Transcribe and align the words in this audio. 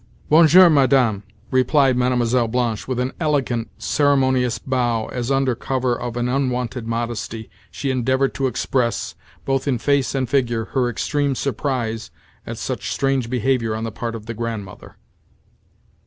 "Bonjour, 0.31 0.67
madame," 0.67 1.21
replied 1.51 1.95
Mlle. 1.95 2.47
Blanche 2.47 2.87
with 2.87 2.99
an 2.99 3.13
elegant, 3.19 3.69
ceremonious 3.77 4.57
bow 4.57 5.05
as, 5.11 5.29
under 5.29 5.53
cover 5.53 5.95
of 5.95 6.17
an 6.17 6.27
unwonted 6.27 6.87
modesty, 6.87 7.51
she 7.69 7.91
endeavoured 7.91 8.33
to 8.33 8.47
express, 8.47 9.13
both 9.45 9.67
in 9.67 9.77
face 9.77 10.15
and 10.15 10.27
figure, 10.27 10.65
her 10.73 10.89
extreme 10.89 11.35
surprise 11.35 12.09
at 12.47 12.57
such 12.57 12.91
strange 12.91 13.29
behaviour 13.29 13.75
on 13.75 13.83
the 13.83 13.91
part 13.91 14.15
of 14.15 14.25
the 14.25 14.33
Grandmother. 14.33 14.95